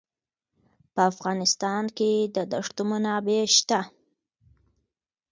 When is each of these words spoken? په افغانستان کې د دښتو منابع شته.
په 0.93 1.01
افغانستان 1.11 1.83
کې 1.97 2.11
د 2.35 2.37
دښتو 2.51 2.81
منابع 2.91 3.41
شته. 3.57 3.79